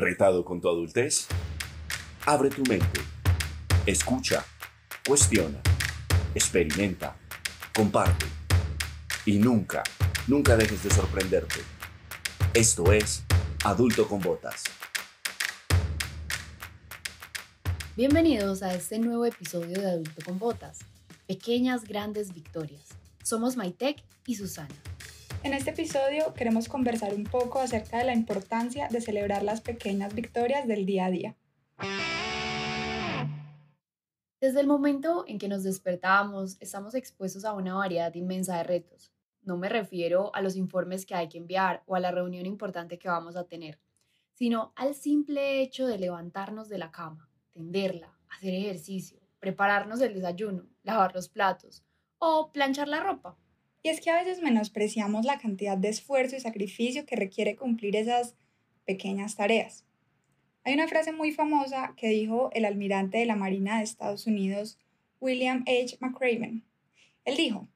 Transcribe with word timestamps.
¿Retado 0.00 0.46
con 0.46 0.62
tu 0.62 0.68
adultez? 0.70 1.26
Abre 2.24 2.48
tu 2.48 2.62
mente. 2.62 3.02
Escucha. 3.84 4.42
Cuestiona. 5.06 5.60
Experimenta. 6.34 7.18
Comparte. 7.74 8.24
Y 9.26 9.36
nunca, 9.36 9.82
nunca 10.26 10.56
dejes 10.56 10.82
de 10.84 10.90
sorprenderte. 10.90 11.60
Esto 12.54 12.90
es 12.94 13.24
Adulto 13.62 14.08
con 14.08 14.20
Botas. 14.20 14.64
Bienvenidos 17.94 18.62
a 18.62 18.72
este 18.72 18.98
nuevo 18.98 19.26
episodio 19.26 19.78
de 19.78 19.90
Adulto 19.90 20.24
con 20.24 20.38
Botas. 20.38 20.78
Pequeñas 21.26 21.84
grandes 21.84 22.32
victorias. 22.32 22.86
Somos 23.22 23.54
Maitec 23.54 24.02
y 24.24 24.36
Susana. 24.36 24.74
En 25.42 25.54
este 25.54 25.70
episodio 25.70 26.34
queremos 26.34 26.68
conversar 26.68 27.14
un 27.14 27.24
poco 27.24 27.60
acerca 27.60 27.96
de 27.96 28.04
la 28.04 28.12
importancia 28.12 28.88
de 28.88 29.00
celebrar 29.00 29.42
las 29.42 29.62
pequeñas 29.62 30.14
victorias 30.14 30.68
del 30.68 30.84
día 30.84 31.06
a 31.06 31.10
día. 31.10 31.36
Desde 34.38 34.60
el 34.60 34.66
momento 34.66 35.24
en 35.26 35.38
que 35.38 35.48
nos 35.48 35.62
despertamos, 35.62 36.58
estamos 36.60 36.94
expuestos 36.94 37.46
a 37.46 37.54
una 37.54 37.72
variedad 37.72 38.14
inmensa 38.14 38.58
de 38.58 38.64
retos. 38.64 39.14
No 39.40 39.56
me 39.56 39.70
refiero 39.70 40.30
a 40.34 40.42
los 40.42 40.56
informes 40.56 41.06
que 41.06 41.14
hay 41.14 41.30
que 41.30 41.38
enviar 41.38 41.82
o 41.86 41.94
a 41.96 42.00
la 42.00 42.10
reunión 42.10 42.44
importante 42.44 42.98
que 42.98 43.08
vamos 43.08 43.34
a 43.34 43.44
tener, 43.44 43.80
sino 44.34 44.74
al 44.76 44.94
simple 44.94 45.62
hecho 45.62 45.86
de 45.86 45.98
levantarnos 45.98 46.68
de 46.68 46.76
la 46.76 46.90
cama, 46.90 47.30
tenderla, 47.54 48.14
hacer 48.28 48.52
ejercicio, 48.52 49.18
prepararnos 49.38 50.02
el 50.02 50.12
desayuno, 50.12 50.68
lavar 50.82 51.14
los 51.14 51.30
platos 51.30 51.82
o 52.18 52.52
planchar 52.52 52.88
la 52.88 53.00
ropa. 53.00 53.38
Y 53.82 53.88
es 53.88 54.00
que 54.00 54.10
a 54.10 54.22
veces 54.22 54.42
menospreciamos 54.42 55.24
la 55.24 55.38
cantidad 55.38 55.78
de 55.78 55.88
esfuerzo 55.88 56.36
y 56.36 56.40
sacrificio 56.40 57.06
que 57.06 57.16
requiere 57.16 57.56
cumplir 57.56 57.96
esas 57.96 58.34
pequeñas 58.84 59.36
tareas. 59.36 59.84
Hay 60.64 60.74
una 60.74 60.88
frase 60.88 61.12
muy 61.12 61.32
famosa 61.32 61.94
que 61.96 62.08
dijo 62.08 62.50
el 62.52 62.66
almirante 62.66 63.18
de 63.18 63.26
la 63.26 63.36
Marina 63.36 63.78
de 63.78 63.84
Estados 63.84 64.26
Unidos, 64.26 64.78
William 65.18 65.64
H. 65.66 65.96
McRaven. 66.00 66.64
Él 67.24 67.36
dijo, 67.36 67.68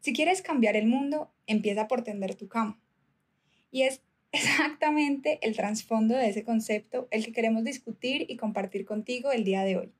si 0.00 0.12
quieres 0.12 0.40
cambiar 0.40 0.76
el 0.76 0.86
mundo, 0.86 1.30
empieza 1.46 1.88
por 1.88 2.02
tender 2.02 2.34
tu 2.34 2.48
cama. 2.48 2.80
Y 3.70 3.82
es 3.82 4.00
exactamente 4.32 5.38
el 5.42 5.54
trasfondo 5.54 6.16
de 6.16 6.28
ese 6.28 6.42
concepto 6.42 7.06
el 7.10 7.24
que 7.24 7.32
queremos 7.32 7.64
discutir 7.64 8.24
y 8.28 8.36
compartir 8.36 8.86
contigo 8.86 9.30
el 9.30 9.44
día 9.44 9.62
de 9.62 9.76
hoy. 9.76 9.92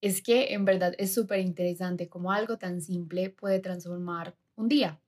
Es 0.00 0.22
que 0.22 0.54
en 0.54 0.64
verdad 0.64 0.94
es 0.96 1.12
súper 1.12 1.40
interesante 1.40 2.08
cómo 2.08 2.32
algo 2.32 2.56
tan 2.56 2.80
simple 2.80 3.30
puede 3.30 3.58
transformar 3.58 4.36
un 4.58 4.68
día. 4.68 5.00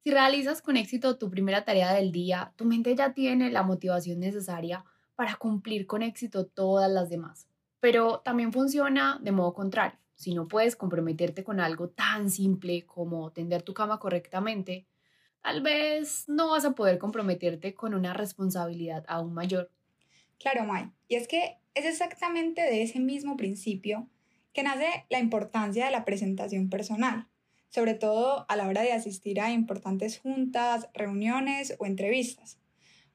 Si 0.00 0.10
realizas 0.10 0.62
con 0.62 0.76
éxito 0.76 1.18
tu 1.18 1.30
primera 1.30 1.64
tarea 1.64 1.92
del 1.92 2.12
día, 2.12 2.52
tu 2.56 2.64
mente 2.64 2.94
ya 2.94 3.12
tiene 3.12 3.50
la 3.50 3.62
motivación 3.62 4.20
necesaria 4.20 4.84
para 5.16 5.34
cumplir 5.36 5.86
con 5.86 6.02
éxito 6.02 6.46
todas 6.46 6.90
las 6.90 7.08
demás. 7.08 7.48
Pero 7.80 8.20
también 8.20 8.52
funciona 8.52 9.18
de 9.20 9.32
modo 9.32 9.54
contrario. 9.54 9.98
Si 10.14 10.34
no 10.34 10.48
puedes 10.48 10.76
comprometerte 10.76 11.44
con 11.44 11.60
algo 11.60 11.88
tan 11.88 12.30
simple 12.30 12.86
como 12.86 13.30
tender 13.32 13.62
tu 13.62 13.74
cama 13.74 13.98
correctamente, 13.98 14.86
tal 15.42 15.62
vez 15.62 16.28
no 16.28 16.50
vas 16.50 16.64
a 16.64 16.74
poder 16.74 16.98
comprometerte 16.98 17.74
con 17.74 17.94
una 17.94 18.14
responsabilidad 18.14 19.04
aún 19.08 19.32
mayor. 19.32 19.70
Claro, 20.38 20.64
Mai. 20.64 20.90
Y 21.08 21.16
es 21.16 21.28
que 21.28 21.58
es 21.74 21.84
exactamente 21.84 22.62
de 22.62 22.82
ese 22.82 23.00
mismo 23.00 23.36
principio 23.36 24.08
que 24.52 24.62
nace 24.62 25.06
la 25.10 25.18
importancia 25.18 25.84
de 25.84 25.92
la 25.92 26.04
presentación 26.04 26.68
personal 26.68 27.28
sobre 27.68 27.94
todo 27.94 28.46
a 28.48 28.56
la 28.56 28.66
hora 28.66 28.82
de 28.82 28.92
asistir 28.92 29.40
a 29.40 29.50
importantes 29.52 30.18
juntas, 30.18 30.88
reuniones 30.94 31.76
o 31.78 31.86
entrevistas. 31.86 32.58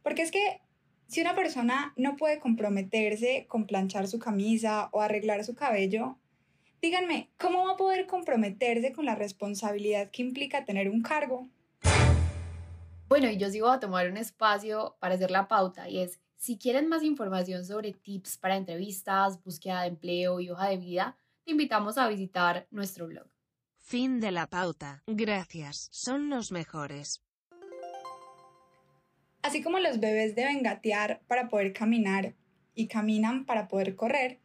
Porque 0.02 0.22
es 0.22 0.32
que 0.32 0.62
si 1.08 1.22
una 1.22 1.36
persona 1.36 1.94
no 1.96 2.16
puede 2.16 2.40
comprometerse 2.40 3.46
con 3.48 3.68
planchar 3.68 4.08
su 4.08 4.20
camisa 4.20 4.90
o 4.92 5.02
arreglar 5.02 5.44
su 5.44 5.56
cabello, 5.56 6.18
díganme, 6.82 7.30
¿cómo 7.38 7.66
va 7.66 7.74
a 7.74 7.78
poder 7.78 8.08
comprometerse 8.08 8.94
con 8.94 9.06
la 9.06 9.16
responsabilidad 9.16 10.12
que 10.12 10.22
implica 10.22 10.66
tener 10.66 10.90
un 10.90 11.02
cargo? 11.02 11.48
Bueno, 13.08 13.30
y 13.30 13.38
yo 13.38 13.50
sí 13.50 13.62
voy 13.62 13.76
a 13.76 13.80
tomar 13.80 14.10
un 14.10 14.18
espacio 14.18 14.96
para 15.00 15.16
hacer 15.16 15.30
la 15.30 15.48
pauta 15.48 15.88
y 15.88 16.00
es, 16.00 16.20
si 16.36 16.58
quieren 16.58 16.90
más 16.90 17.04
información 17.04 17.64
sobre 17.64 17.94
tips 17.94 18.38
para 18.38 18.58
entrevistas, 18.58 19.42
búsqueda 19.44 19.82
de 19.82 19.90
empleo 19.90 20.40
y 20.40 20.50
hoja 20.50 20.70
de 20.70 20.78
vida, 20.78 21.16
te 21.46 21.52
invitamos 21.52 21.98
a 21.98 22.08
visitar 22.08 22.68
nuestro 22.72 23.08
blog. 23.08 23.33
Fin 23.86 24.22
de 24.22 24.32
la 24.32 24.48
pauta. 24.48 25.04
Gracias, 25.08 25.90
son 25.92 26.30
los 26.30 26.54
mejores. 26.54 27.22
Así 29.42 29.62
como 29.62 29.78
los 29.80 30.00
bebés 30.00 30.36
deben 30.36 30.64
gatear 30.64 31.22
para 31.28 31.50
poder 31.50 31.74
caminar 31.74 32.34
y 32.74 32.88
caminan 32.88 33.46
para 33.46 33.68
poder 33.68 33.98
correr, 33.98 34.40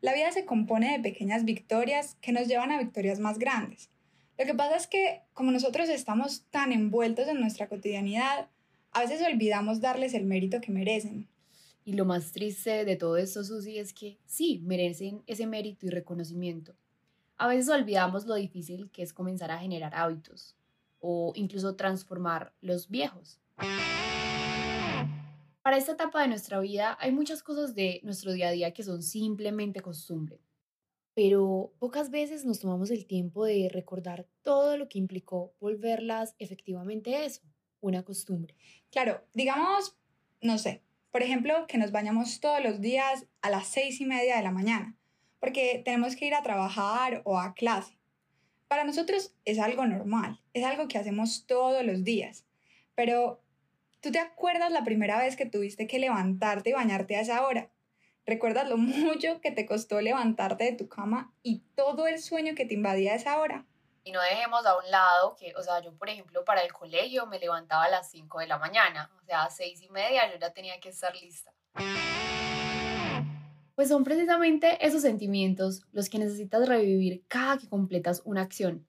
la 0.00 0.14
vida 0.14 0.30
se 0.30 0.44
compone 0.44 0.92
de 0.92 1.02
pequeñas 1.02 1.44
victorias 1.44 2.16
que 2.20 2.30
nos 2.30 2.46
llevan 2.46 2.70
a 2.70 2.78
victorias 2.78 3.18
más 3.18 3.40
grandes. 3.40 3.90
Lo 4.38 4.46
que 4.46 4.54
pasa 4.54 4.76
es 4.76 4.86
que 4.86 5.22
como 5.32 5.50
nosotros 5.50 5.88
estamos 5.88 6.46
tan 6.50 6.70
envueltos 6.70 7.26
en 7.26 7.40
nuestra 7.40 7.68
cotidianidad, 7.68 8.48
a 8.92 9.00
veces 9.00 9.20
olvidamos 9.26 9.80
darles 9.80 10.14
el 10.14 10.24
mérito 10.24 10.60
que 10.60 10.70
merecen. 10.70 11.28
Y 11.84 11.94
lo 11.94 12.04
más 12.04 12.30
triste 12.30 12.84
de 12.84 12.96
todo 12.96 13.16
esto, 13.16 13.42
Susi, 13.42 13.76
es 13.76 13.92
que 13.92 14.18
sí, 14.24 14.62
merecen 14.64 15.24
ese 15.26 15.48
mérito 15.48 15.84
y 15.84 15.90
reconocimiento 15.90 16.76
a 17.36 17.48
veces 17.48 17.68
olvidamos 17.68 18.26
lo 18.26 18.34
difícil 18.34 18.90
que 18.90 19.02
es 19.02 19.12
comenzar 19.12 19.50
a 19.50 19.58
generar 19.58 19.94
hábitos 19.94 20.56
o 21.00 21.32
incluso 21.34 21.76
transformar 21.76 22.54
los 22.60 22.88
viejos. 22.88 23.40
Para 25.62 25.76
esta 25.76 25.92
etapa 25.92 26.22
de 26.22 26.28
nuestra 26.28 26.60
vida 26.60 26.96
hay 27.00 27.12
muchas 27.12 27.42
cosas 27.42 27.74
de 27.74 28.00
nuestro 28.04 28.32
día 28.32 28.48
a 28.48 28.52
día 28.52 28.72
que 28.72 28.82
son 28.82 29.02
simplemente 29.02 29.80
costumbre, 29.80 30.40
pero 31.14 31.72
pocas 31.78 32.10
veces 32.10 32.44
nos 32.44 32.60
tomamos 32.60 32.90
el 32.90 33.06
tiempo 33.06 33.44
de 33.44 33.68
recordar 33.72 34.26
todo 34.42 34.76
lo 34.76 34.88
que 34.88 34.98
implicó 34.98 35.54
volverlas 35.60 36.34
efectivamente 36.38 37.24
eso, 37.24 37.42
una 37.80 38.02
costumbre. 38.02 38.54
Claro, 38.90 39.24
digamos, 39.32 39.96
no 40.40 40.58
sé, 40.58 40.82
por 41.10 41.22
ejemplo, 41.22 41.66
que 41.66 41.78
nos 41.78 41.92
bañamos 41.92 42.40
todos 42.40 42.62
los 42.62 42.80
días 42.80 43.26
a 43.40 43.50
las 43.50 43.68
seis 43.68 44.00
y 44.00 44.04
media 44.04 44.36
de 44.36 44.42
la 44.42 44.50
mañana 44.50 44.98
porque 45.44 45.82
tenemos 45.84 46.16
que 46.16 46.24
ir 46.24 46.34
a 46.34 46.42
trabajar 46.42 47.20
o 47.26 47.38
a 47.38 47.52
clase. 47.52 47.98
Para 48.66 48.84
nosotros 48.84 49.34
es 49.44 49.58
algo 49.58 49.84
normal, 49.84 50.40
es 50.54 50.64
algo 50.64 50.88
que 50.88 50.96
hacemos 50.96 51.44
todos 51.46 51.84
los 51.84 52.02
días. 52.02 52.46
Pero, 52.94 53.42
¿tú 54.00 54.10
te 54.10 54.20
acuerdas 54.20 54.72
la 54.72 54.84
primera 54.84 55.18
vez 55.18 55.36
que 55.36 55.44
tuviste 55.44 55.86
que 55.86 55.98
levantarte 55.98 56.70
y 56.70 56.72
bañarte 56.72 57.16
a 57.16 57.20
esa 57.20 57.46
hora? 57.46 57.68
¿Recuerdas 58.24 58.70
lo 58.70 58.76
mucho 58.78 59.42
que 59.42 59.50
te 59.50 59.66
costó 59.66 60.00
levantarte 60.00 60.64
de 60.64 60.72
tu 60.72 60.88
cama 60.88 61.34
y 61.42 61.58
todo 61.74 62.06
el 62.06 62.22
sueño 62.22 62.54
que 62.54 62.64
te 62.64 62.72
invadía 62.72 63.12
a 63.12 63.16
esa 63.16 63.38
hora? 63.38 63.66
Y 64.02 64.12
no 64.12 64.22
dejemos 64.22 64.64
a 64.64 64.78
un 64.78 64.90
lado 64.90 65.36
que, 65.36 65.54
o 65.56 65.62
sea, 65.62 65.82
yo 65.82 65.92
por 65.92 66.08
ejemplo 66.08 66.42
para 66.46 66.62
el 66.62 66.72
colegio 66.72 67.26
me 67.26 67.38
levantaba 67.38 67.84
a 67.84 67.90
las 67.90 68.10
5 68.10 68.38
de 68.38 68.46
la 68.46 68.56
mañana, 68.56 69.10
o 69.20 69.24
sea, 69.26 69.42
a 69.42 69.50
6 69.50 69.82
y 69.82 69.90
media 69.90 70.32
yo 70.32 70.38
ya 70.38 70.54
tenía 70.54 70.80
que 70.80 70.88
estar 70.88 71.14
lista. 71.14 71.52
Pues 73.74 73.88
son 73.88 74.04
precisamente 74.04 74.84
esos 74.86 75.02
sentimientos 75.02 75.86
los 75.92 76.08
que 76.08 76.18
necesitas 76.18 76.68
revivir 76.68 77.24
cada 77.26 77.58
que 77.58 77.68
completas 77.68 78.22
una 78.24 78.42
acción. 78.42 78.86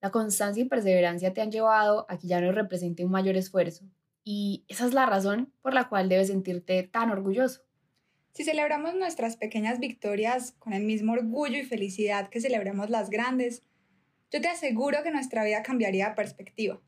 La 0.00 0.10
constancia 0.10 0.62
y 0.62 0.68
perseverancia 0.68 1.32
te 1.32 1.40
han 1.40 1.52
llevado 1.52 2.06
a 2.08 2.18
que 2.18 2.26
ya 2.26 2.40
no 2.40 2.52
represente 2.52 3.04
un 3.04 3.10
mayor 3.10 3.36
esfuerzo. 3.36 3.84
Y 4.24 4.64
esa 4.68 4.86
es 4.86 4.94
la 4.94 5.06
razón 5.06 5.52
por 5.62 5.74
la 5.74 5.88
cual 5.88 6.08
debes 6.08 6.28
sentirte 6.28 6.82
tan 6.82 7.10
orgulloso. 7.10 7.62
Si 8.32 8.44
celebramos 8.44 8.94
nuestras 8.94 9.36
pequeñas 9.36 9.78
victorias 9.78 10.52
con 10.58 10.72
el 10.72 10.82
mismo 10.82 11.12
orgullo 11.12 11.58
y 11.58 11.64
felicidad 11.64 12.28
que 12.28 12.40
celebramos 12.40 12.90
las 12.90 13.08
grandes, 13.08 13.62
yo 14.30 14.40
te 14.40 14.48
aseguro 14.48 15.02
que 15.02 15.12
nuestra 15.12 15.44
vida 15.44 15.62
cambiaría 15.62 16.08
de 16.08 16.16
perspectiva. 16.16 16.80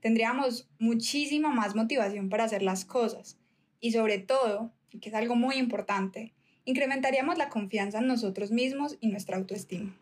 Tendríamos 0.00 0.68
muchísima 0.78 1.50
más 1.50 1.76
motivación 1.76 2.30
para 2.30 2.44
hacer 2.44 2.62
las 2.62 2.84
cosas 2.84 3.38
y 3.78 3.92
sobre 3.92 4.18
todo, 4.18 4.72
que 5.00 5.10
es 5.10 5.14
algo 5.14 5.36
muy 5.36 5.56
importante, 5.56 6.34
incrementaríamos 6.68 7.38
la 7.38 7.48
confianza 7.48 7.98
en 7.98 8.06
nosotros 8.06 8.50
mismos 8.50 8.98
y 9.00 9.08
nuestra 9.08 9.38
autoestima. 9.38 9.96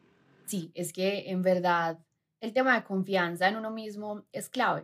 Sí, 0.46 0.72
es 0.74 0.92
que 0.92 1.30
en 1.30 1.42
verdad 1.42 2.00
el 2.40 2.52
tema 2.52 2.74
de 2.74 2.84
confianza 2.84 3.48
en 3.48 3.54
uno 3.54 3.70
mismo 3.70 4.24
es 4.32 4.48
clave. 4.48 4.82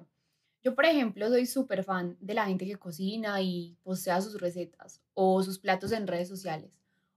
Yo, 0.63 0.77
por 0.77 0.85
ejemplo, 0.85 1.29
soy 1.29 1.45
súper 1.45 1.83
fan 1.83 2.17
de 2.21 2.35
la 2.35 2.47
gente 2.47 2.67
que 2.67 2.77
cocina 2.77 3.43
y 3.43 3.77
postea 3.83 4.21
sus 4.21 4.41
recetas 4.41 5.03
o 5.15 5.43
sus 5.43 5.59
platos 5.59 5.91
en 5.91 6.07
redes 6.07 6.29
sociales. 6.29 6.71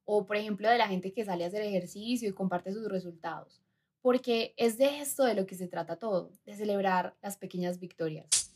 O, 0.04 0.26
por 0.26 0.36
ejemplo, 0.36 0.68
de 0.68 0.80
la 0.80 0.88
gente 0.88 1.14
que 1.14 1.26
sale 1.26 1.44
a 1.44 1.48
hacer 1.48 1.62
ejercicio 1.62 2.28
y 2.28 2.34
comparte 2.34 2.74
sus 2.74 2.90
resultados. 2.90 3.62
Porque 4.02 4.56
es 4.58 4.80
de 4.80 5.00
esto 5.00 5.26
de 5.26 5.36
lo 5.36 5.46
que 5.46 5.54
se 5.54 5.68
trata 5.68 5.98
todo, 5.98 6.32
de 6.44 6.56
celebrar 6.56 7.16
las 7.22 7.38
pequeñas 7.38 7.80
victorias. 7.80 8.52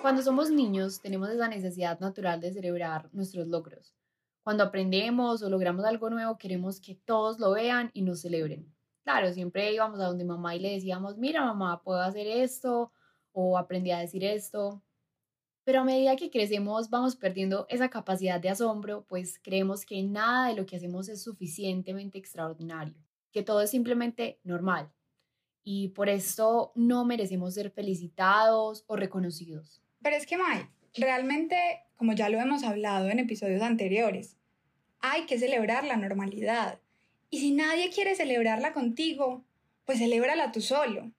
Cuando 0.00 0.22
somos 0.22 0.50
niños 0.50 1.00
tenemos 1.00 1.28
esa 1.28 1.48
necesidad 1.48 1.98
natural 1.98 2.40
de 2.40 2.52
celebrar 2.52 3.08
nuestros 3.12 3.48
logros. 3.48 3.96
Cuando 4.44 4.62
aprendemos 4.62 5.42
o 5.42 5.50
logramos 5.50 5.84
algo 5.84 6.08
nuevo 6.08 6.38
queremos 6.38 6.80
que 6.80 6.94
todos 6.94 7.40
lo 7.40 7.50
vean 7.50 7.90
y 7.94 8.02
nos 8.02 8.20
celebren. 8.20 8.72
Claro, 9.02 9.32
siempre 9.32 9.72
íbamos 9.72 9.98
a 9.98 10.04
donde 10.04 10.24
mamá 10.24 10.54
y 10.54 10.60
le 10.60 10.70
decíamos, 10.70 11.18
mira 11.18 11.44
mamá, 11.44 11.82
puedo 11.82 12.00
hacer 12.00 12.28
esto, 12.28 12.92
o 13.32 13.58
aprendí 13.58 13.90
a 13.90 13.98
decir 13.98 14.22
esto. 14.22 14.82
Pero 15.64 15.80
a 15.80 15.84
medida 15.84 16.14
que 16.14 16.30
crecemos 16.30 16.88
vamos 16.90 17.16
perdiendo 17.16 17.66
esa 17.68 17.90
capacidad 17.90 18.40
de 18.40 18.50
asombro, 18.50 19.04
pues 19.08 19.40
creemos 19.42 19.84
que 19.84 20.02
nada 20.04 20.48
de 20.48 20.54
lo 20.54 20.64
que 20.64 20.76
hacemos 20.76 21.08
es 21.08 21.22
suficientemente 21.22 22.18
extraordinario, 22.18 22.94
que 23.32 23.42
todo 23.42 23.60
es 23.62 23.70
simplemente 23.70 24.40
normal. 24.44 24.92
Y 25.64 25.88
por 25.88 26.08
esto 26.08 26.72
no 26.76 27.04
merecemos 27.04 27.54
ser 27.54 27.70
felicitados 27.70 28.84
o 28.86 28.96
reconocidos. 28.96 29.82
Pero 30.02 30.16
es 30.16 30.26
que, 30.26 30.36
Mai, 30.36 30.66
realmente, 30.94 31.56
como 31.96 32.12
ya 32.12 32.28
lo 32.28 32.40
hemos 32.40 32.62
hablado 32.62 33.08
en 33.10 33.18
episodios 33.18 33.62
anteriores, 33.62 34.36
hay 35.00 35.26
que 35.26 35.38
celebrar 35.38 35.84
la 35.84 35.96
normalidad. 35.96 36.80
Y 37.30 37.40
si 37.40 37.50
nadie 37.50 37.90
quiere 37.90 38.14
celebrarla 38.14 38.72
contigo, 38.72 39.44
pues 39.84 39.98
celébrala 39.98 40.52
tú 40.52 40.60
solo. 40.60 41.10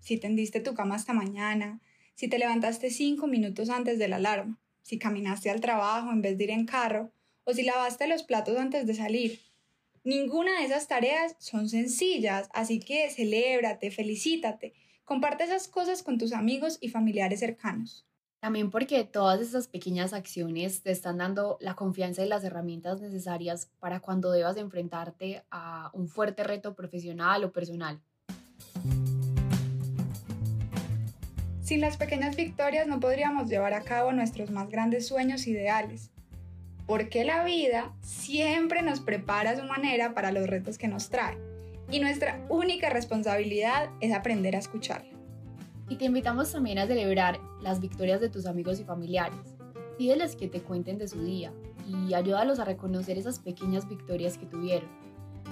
Si 0.00 0.18
tendiste 0.18 0.60
tu 0.60 0.74
cama 0.74 0.94
hasta 0.94 1.12
mañana, 1.12 1.80
si 2.14 2.28
te 2.28 2.38
levantaste 2.38 2.90
cinco 2.90 3.26
minutos 3.26 3.70
antes 3.70 3.98
de 3.98 4.08
la 4.08 4.16
alarma, 4.16 4.58
si 4.82 4.98
caminaste 4.98 5.50
al 5.50 5.60
trabajo 5.60 6.10
en 6.10 6.22
vez 6.22 6.38
de 6.38 6.44
ir 6.44 6.50
en 6.50 6.66
carro, 6.66 7.12
o 7.44 7.52
si 7.52 7.62
lavaste 7.62 8.06
los 8.06 8.22
platos 8.22 8.56
antes 8.56 8.86
de 8.86 8.94
salir. 8.94 9.40
Ninguna 10.04 10.58
de 10.58 10.66
esas 10.66 10.88
tareas 10.88 11.36
son 11.38 11.68
sencillas, 11.68 12.48
así 12.52 12.80
que 12.80 13.10
celébrate, 13.10 13.90
felicítate, 13.90 14.74
comparte 15.08 15.44
esas 15.44 15.68
cosas 15.68 16.02
con 16.02 16.18
tus 16.18 16.34
amigos 16.34 16.76
y 16.82 16.90
familiares 16.90 17.40
cercanos. 17.40 18.06
También 18.40 18.70
porque 18.70 19.04
todas 19.04 19.40
esas 19.40 19.66
pequeñas 19.66 20.12
acciones 20.12 20.82
te 20.82 20.90
están 20.90 21.16
dando 21.16 21.56
la 21.62 21.74
confianza 21.74 22.22
y 22.22 22.28
las 22.28 22.44
herramientas 22.44 23.00
necesarias 23.00 23.70
para 23.80 24.00
cuando 24.00 24.30
debas 24.30 24.58
enfrentarte 24.58 25.42
a 25.50 25.90
un 25.94 26.08
fuerte 26.08 26.44
reto 26.44 26.74
profesional 26.74 27.42
o 27.42 27.52
personal. 27.52 27.98
Sin 31.62 31.80
las 31.80 31.96
pequeñas 31.96 32.36
victorias 32.36 32.86
no 32.86 33.00
podríamos 33.00 33.48
llevar 33.48 33.72
a 33.72 33.84
cabo 33.84 34.12
nuestros 34.12 34.50
más 34.50 34.68
grandes 34.68 35.06
sueños 35.06 35.46
ideales, 35.46 36.10
porque 36.86 37.24
la 37.24 37.44
vida 37.44 37.94
siempre 38.02 38.82
nos 38.82 39.00
prepara 39.00 39.52
a 39.52 39.56
su 39.56 39.64
manera 39.64 40.12
para 40.12 40.32
los 40.32 40.46
retos 40.46 40.76
que 40.76 40.86
nos 40.86 41.08
trae, 41.08 41.38
y 41.90 42.00
nuestra 42.00 42.44
única 42.48 42.90
responsabilidad 42.90 43.90
es 44.00 44.12
aprender 44.12 44.54
a 44.54 44.58
escucharla. 44.58 45.10
Y 45.88 45.96
te 45.96 46.04
invitamos 46.04 46.52
también 46.52 46.78
a 46.78 46.86
celebrar 46.86 47.40
las 47.62 47.80
victorias 47.80 48.20
de 48.20 48.28
tus 48.28 48.46
amigos 48.46 48.78
y 48.78 48.84
familiares. 48.84 49.56
Pídeles 49.96 50.36
que 50.36 50.48
te 50.48 50.60
cuenten 50.60 50.98
de 50.98 51.08
su 51.08 51.22
día 51.22 51.52
y 51.86 52.12
ayúdalos 52.12 52.58
a 52.58 52.64
reconocer 52.64 53.16
esas 53.16 53.38
pequeñas 53.38 53.88
victorias 53.88 54.36
que 54.36 54.46
tuvieron. 54.46 54.88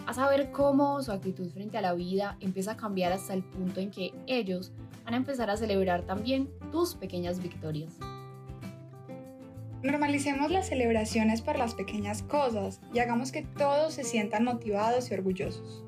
A 0.07 0.13
saber 0.13 0.53
cómo 0.53 1.03
su 1.03 1.11
actitud 1.11 1.51
frente 1.51 1.79
a 1.79 1.81
la 1.81 1.95
vida 1.95 2.37
empieza 2.41 2.73
a 2.73 2.77
cambiar 2.77 3.13
hasta 3.13 3.33
el 3.33 3.43
punto 3.43 3.81
en 3.81 3.91
que 3.91 4.13
ellos 4.27 4.73
van 5.05 5.15
a 5.15 5.17
empezar 5.17 5.49
a 5.49 5.57
celebrar 5.57 6.03
también 6.03 6.51
tus 6.71 6.95
pequeñas 6.95 7.43
victorias. 7.43 7.95
Normalicemos 9.83 10.51
las 10.51 10.69
celebraciones 10.69 11.41
por 11.41 11.59
las 11.59 11.75
pequeñas 11.75 12.23
cosas 12.23 12.81
y 12.93 12.99
hagamos 12.99 13.33
que 13.33 13.43
todos 13.43 13.95
se 13.95 14.05
sientan 14.05 14.45
motivados 14.45 15.11
y 15.11 15.15
orgullosos. 15.15 15.86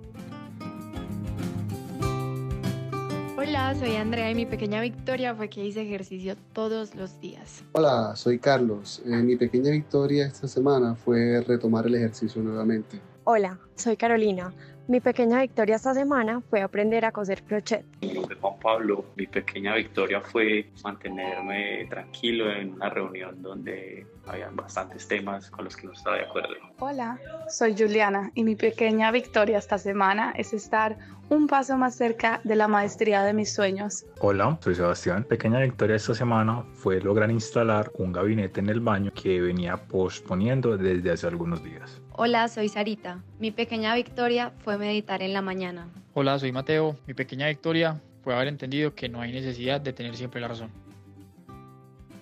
Hola, 3.40 3.72
soy 3.76 3.94
Andrea 3.94 4.32
y 4.32 4.34
mi 4.34 4.46
pequeña 4.46 4.80
victoria 4.80 5.32
fue 5.32 5.48
que 5.48 5.64
hice 5.64 5.82
ejercicio 5.82 6.34
todos 6.52 6.96
los 6.96 7.20
días. 7.20 7.62
Hola, 7.70 8.16
soy 8.16 8.40
Carlos. 8.40 9.00
Eh, 9.06 9.10
mi 9.10 9.36
pequeña 9.36 9.70
victoria 9.70 10.26
esta 10.26 10.48
semana 10.48 10.96
fue 10.96 11.40
retomar 11.46 11.86
el 11.86 11.94
ejercicio 11.94 12.42
nuevamente. 12.42 12.98
Hola, 13.22 13.56
soy 13.76 13.96
Carolina. 13.96 14.52
Mi 14.88 15.00
pequeña 15.00 15.42
victoria 15.42 15.76
esta 15.76 15.94
semana 15.94 16.40
fue 16.50 16.62
aprender 16.62 17.04
a 17.04 17.12
coser 17.12 17.44
crochet. 17.44 17.84
Soy 18.00 18.36
Juan 18.40 18.58
Pablo. 18.58 19.04
Mi 19.16 19.26
pequeña 19.26 19.74
victoria 19.76 20.20
fue 20.20 20.72
mantenerme 20.82 21.86
tranquilo 21.90 22.50
en 22.50 22.72
una 22.72 22.88
reunión 22.88 23.40
donde 23.40 24.06
habían 24.26 24.56
bastantes 24.56 25.06
temas 25.06 25.50
con 25.50 25.66
los 25.66 25.76
que 25.76 25.86
no 25.86 25.92
estaba 25.92 26.16
de 26.16 26.22
acuerdo. 26.22 26.54
Hola, 26.80 27.20
soy 27.48 27.76
Juliana 27.78 28.32
y 28.34 28.44
mi 28.44 28.56
pequeña 28.56 29.10
victoria 29.10 29.58
esta 29.58 29.78
semana 29.78 30.32
es 30.36 30.54
estar 30.54 30.96
un 31.30 31.46
paso 31.46 31.76
más 31.76 31.94
cerca 31.96 32.40
de 32.44 32.56
la 32.56 32.68
maestría 32.68 33.22
de 33.22 33.34
mis 33.34 33.52
sueños. 33.52 34.04
Hola, 34.20 34.58
soy 34.62 34.74
Sebastián. 34.74 35.24
Pequeña 35.24 35.60
victoria 35.60 35.96
esta 35.96 36.14
semana 36.14 36.64
fue 36.74 37.00
lograr 37.00 37.30
instalar 37.30 37.90
un 37.94 38.12
gabinete 38.12 38.60
en 38.60 38.68
el 38.68 38.80
baño 38.80 39.12
que 39.12 39.40
venía 39.40 39.76
posponiendo 39.76 40.76
desde 40.76 41.10
hace 41.10 41.26
algunos 41.26 41.62
días. 41.62 42.00
Hola, 42.12 42.48
soy 42.48 42.68
Sarita. 42.68 43.22
Mi 43.38 43.50
pequeña 43.50 43.94
victoria 43.94 44.52
fue 44.64 44.78
meditar 44.78 45.22
en 45.22 45.32
la 45.32 45.42
mañana. 45.42 45.88
Hola, 46.14 46.38
soy 46.38 46.52
Mateo. 46.52 46.96
Mi 47.06 47.14
pequeña 47.14 47.48
victoria 47.48 48.00
fue 48.22 48.34
haber 48.34 48.48
entendido 48.48 48.94
que 48.94 49.08
no 49.08 49.20
hay 49.20 49.32
necesidad 49.32 49.80
de 49.80 49.92
tener 49.92 50.16
siempre 50.16 50.40
la 50.40 50.48
razón. 50.48 50.70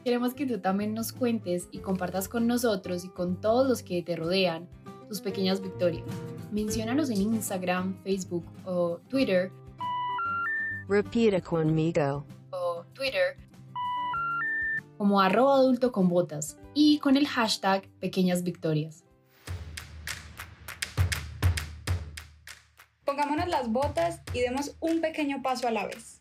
Queremos 0.04 0.34
que 0.34 0.46
tú 0.46 0.58
también 0.58 0.94
nos 0.94 1.12
cuentes 1.12 1.68
y 1.72 1.78
compartas 1.78 2.28
con 2.28 2.46
nosotros 2.46 3.04
y 3.04 3.08
con 3.08 3.40
todos 3.40 3.68
los 3.68 3.82
que 3.82 4.02
te 4.02 4.14
rodean 4.14 4.68
tus 5.08 5.20
pequeñas 5.20 5.60
victorias. 5.60 6.06
Menciónanos 6.50 7.10
en 7.10 7.22
Instagram, 7.22 8.02
Facebook 8.02 8.44
o 8.64 8.98
Twitter. 9.08 9.50
Repita 10.88 11.40
conmigo. 11.40 12.24
O 12.50 12.84
Twitter 12.94 13.36
como 14.96 15.20
arroba 15.20 15.56
adulto 15.56 15.92
con 15.92 16.08
botas 16.08 16.58
y 16.74 16.98
con 16.98 17.16
el 17.16 17.26
hashtag 17.26 17.86
pequeñas 18.00 18.42
victorias. 18.42 19.04
Pongámonos 23.04 23.48
las 23.48 23.70
botas 23.70 24.20
y 24.32 24.40
demos 24.40 24.74
un 24.80 25.00
pequeño 25.00 25.42
paso 25.42 25.68
a 25.68 25.70
la 25.70 25.86
vez. 25.86 26.18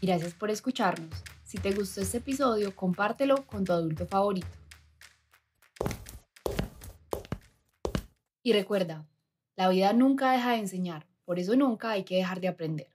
Gracias 0.00 0.32
por 0.34 0.50
escucharnos. 0.50 1.22
Si 1.44 1.58
te 1.58 1.72
gustó 1.72 2.00
este 2.00 2.18
episodio, 2.18 2.74
compártelo 2.74 3.44
con 3.46 3.64
tu 3.64 3.72
adulto 3.72 4.06
favorito. 4.06 4.48
Y 8.42 8.54
recuerda, 8.54 9.06
la 9.56 9.68
vida 9.68 9.92
nunca 9.92 10.32
deja 10.32 10.52
de 10.52 10.58
enseñar, 10.58 11.06
por 11.26 11.38
eso 11.38 11.54
nunca 11.56 11.90
hay 11.90 12.04
que 12.04 12.16
dejar 12.16 12.40
de 12.40 12.48
aprender. 12.48 12.88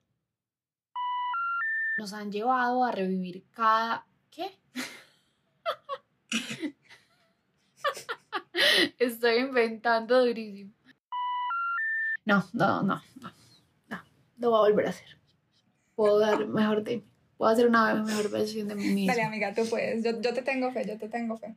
Nos 1.97 2.13
han 2.13 2.31
llevado 2.31 2.83
a 2.83 2.92
revivir 2.92 3.45
cada... 3.51 4.07
¿Qué? 4.31 4.57
Estoy 9.00 9.38
inventando 9.38 10.25
durísimo. 10.25 10.74
No, 12.25 12.44
no, 12.53 12.81
no, 12.81 13.01
no, 13.21 13.31
no, 13.88 14.03
lo 14.39 14.50
voy 14.50 14.57
a 14.57 14.62
volver 14.71 14.88
a 14.88 14.89
hacer. 14.89 15.19
Puedo 15.95 16.17
dar 16.19 16.48
mejor 16.48 16.84
de 16.84 16.98
mí. 16.98 17.03
Puedo 17.38 17.51
hacer 17.51 17.67
una 17.67 17.93
mejor 17.93 18.31
versión 18.31 18.67
de 18.67 18.75
mí 18.75 18.89
misma. 18.89 19.13
Dale, 19.13 19.25
amiga, 19.25 19.53
tú 19.53 19.62
puedes. 19.69 20.03
Yo, 20.03 20.19
yo 20.19 20.34
te 20.34 20.41
tengo 20.41 20.72
fe, 20.72 20.88
yo 20.88 20.98
te 20.98 21.08
tengo 21.08 21.38
fe. 21.38 21.55